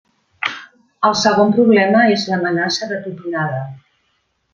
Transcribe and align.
El 1.09 1.17
segon 1.23 1.53
problema 1.57 2.01
és 2.13 2.23
l'amenaça 2.31 2.89
de 2.93 2.99
tupinada. 3.05 3.61